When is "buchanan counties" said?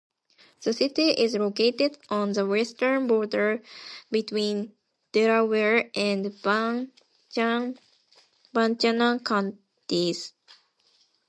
7.35-10.33